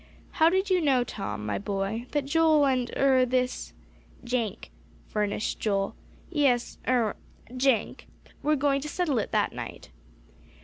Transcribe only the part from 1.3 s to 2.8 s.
my boy, that Joel